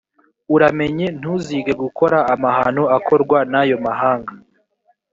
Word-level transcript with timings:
uramenye 0.55 1.05
ntuzige 1.19 1.71
gukora 1.81 2.17
amahano 2.33 2.83
akorwa 2.97 3.39
n’ayo 3.51 3.77
mahanga. 3.85 4.33